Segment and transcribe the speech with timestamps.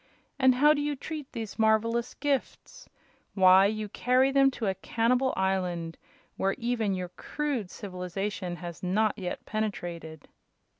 [0.39, 2.89] And how do you treat these marvelous gifts?
[3.35, 5.95] Why, you carry them to a cannibal island,
[6.37, 10.27] where even your crude civilization has not yet penetrated!"